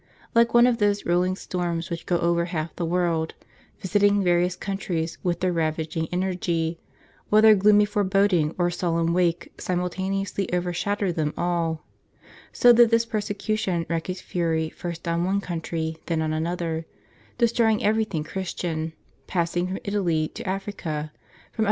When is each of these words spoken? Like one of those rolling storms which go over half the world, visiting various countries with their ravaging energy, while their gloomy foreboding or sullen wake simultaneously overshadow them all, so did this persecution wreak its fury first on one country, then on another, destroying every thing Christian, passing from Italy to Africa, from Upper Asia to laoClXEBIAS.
Like 0.33 0.55
one 0.55 0.65
of 0.65 0.79
those 0.79 1.05
rolling 1.05 1.35
storms 1.35 1.91
which 1.91 2.07
go 2.07 2.17
over 2.17 2.45
half 2.45 2.75
the 2.75 2.87
world, 2.87 3.35
visiting 3.79 4.23
various 4.23 4.55
countries 4.55 5.19
with 5.21 5.41
their 5.41 5.53
ravaging 5.53 6.07
energy, 6.11 6.79
while 7.29 7.43
their 7.43 7.53
gloomy 7.53 7.85
foreboding 7.85 8.55
or 8.57 8.71
sullen 8.71 9.13
wake 9.13 9.53
simultaneously 9.59 10.51
overshadow 10.51 11.11
them 11.11 11.35
all, 11.37 11.85
so 12.51 12.73
did 12.73 12.89
this 12.89 13.05
persecution 13.05 13.85
wreak 13.89 14.09
its 14.09 14.21
fury 14.21 14.69
first 14.71 15.07
on 15.07 15.23
one 15.23 15.39
country, 15.39 15.97
then 16.07 16.23
on 16.23 16.33
another, 16.33 16.87
destroying 17.37 17.83
every 17.83 18.03
thing 18.03 18.23
Christian, 18.23 18.93
passing 19.27 19.67
from 19.67 19.77
Italy 19.83 20.29
to 20.29 20.41
Africa, 20.49 20.83
from 20.83 20.95
Upper 20.95 20.99
Asia 20.99 21.11
to 21.11 21.19
laoClXEBIAS. 21.19 21.59